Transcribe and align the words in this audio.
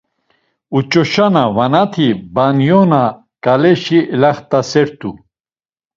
Uç̌oşona 0.77 1.45
vanati 1.55 2.07
Baniyona 2.35 3.03
ǩaleşi 3.43 3.99
elaxt̆asert̆u. 4.13 5.11